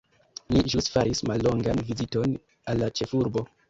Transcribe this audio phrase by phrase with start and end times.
[0.53, 3.51] Ni ĵus faris mallongan viziton al la ĉefurbo.